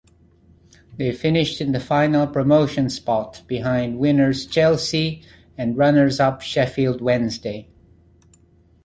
[0.97, 5.21] They finished in the final promotion spot behind winners Chelsea
[5.59, 7.67] and runners-up Sheffield Wednesday.